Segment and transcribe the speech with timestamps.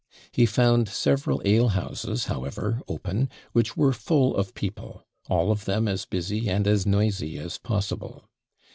[0.31, 5.87] He found several ale houses, however, open, which were full of people; all of them
[5.87, 8.27] as busy and as noisy as possible.